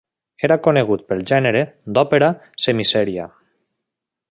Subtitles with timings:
[0.45, 1.61] Era conegut pel gènere
[1.97, 2.31] d'òpera
[2.65, 3.29] semiseria.